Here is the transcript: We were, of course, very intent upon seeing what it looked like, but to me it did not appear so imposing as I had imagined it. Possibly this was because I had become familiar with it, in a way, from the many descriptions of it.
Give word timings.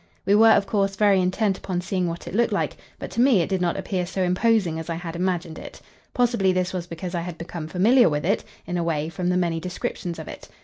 We 0.25 0.33
were, 0.33 0.49
of 0.49 0.65
course, 0.65 0.95
very 0.95 1.21
intent 1.21 1.59
upon 1.59 1.81
seeing 1.81 2.07
what 2.07 2.25
it 2.27 2.33
looked 2.33 2.51
like, 2.51 2.75
but 2.97 3.11
to 3.11 3.21
me 3.21 3.41
it 3.43 3.49
did 3.49 3.61
not 3.61 3.77
appear 3.77 4.07
so 4.07 4.23
imposing 4.23 4.79
as 4.79 4.89
I 4.89 4.95
had 4.95 5.15
imagined 5.15 5.59
it. 5.59 5.79
Possibly 6.11 6.51
this 6.51 6.73
was 6.73 6.87
because 6.87 7.13
I 7.13 7.21
had 7.21 7.37
become 7.37 7.67
familiar 7.67 8.09
with 8.09 8.25
it, 8.25 8.43
in 8.65 8.77
a 8.77 8.83
way, 8.83 9.09
from 9.09 9.29
the 9.29 9.37
many 9.37 9.59
descriptions 9.59 10.17
of 10.17 10.27
it. 10.27 10.49